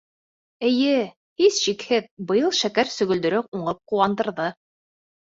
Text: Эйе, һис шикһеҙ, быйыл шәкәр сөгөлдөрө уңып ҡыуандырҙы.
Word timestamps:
Эйе, 0.67 0.93
һис 1.41 1.59
шикһеҙ, 1.65 2.07
быйыл 2.31 2.55
шәкәр 2.59 2.89
сөгөлдөрө 2.93 3.41
уңып 3.59 3.83
ҡыуандырҙы. 3.93 4.49